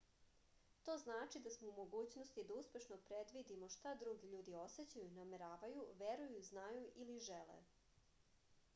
[0.87, 6.41] to znači da smo u mogućnosti da uspešno predvidimo šta drugi ljudi osećaju nameravaju veruju
[6.49, 7.59] znaju ili žele